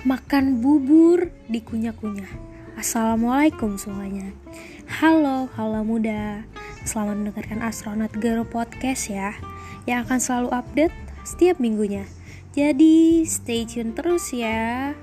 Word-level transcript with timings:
makan 0.00 0.64
bubur 0.64 1.28
dikunyah-kunyah. 1.52 2.32
Assalamualaikum 2.80 3.76
semuanya. 3.76 4.32
Halo, 4.88 5.52
halo 5.60 5.84
muda. 5.84 6.48
Selamat 6.88 7.20
mendengarkan 7.20 7.60
Astronaut 7.60 8.12
Girl 8.16 8.48
Podcast 8.48 9.12
ya, 9.12 9.36
yang 9.84 10.08
akan 10.08 10.16
selalu 10.16 10.48
update 10.56 10.96
setiap 11.28 11.60
minggunya. 11.60 12.08
Jadi 12.56 13.28
stay 13.28 13.68
tune 13.68 13.92
terus 13.92 14.32
ya. 14.32 14.96